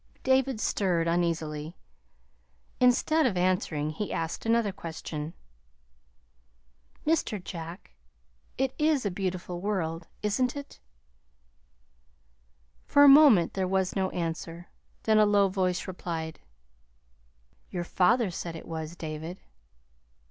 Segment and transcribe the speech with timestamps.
[0.23, 1.75] David stirred uneasily.
[2.79, 5.35] Instead of answering, he asked another question.
[7.05, 7.37] "Mr.
[7.43, 7.91] Jack,
[8.57, 10.79] it is a beautiful world, isn't it?"
[12.87, 14.69] For a moment there was no, answer;
[15.03, 16.39] then a low voice replied:
[17.69, 19.37] "Your father said it was, David."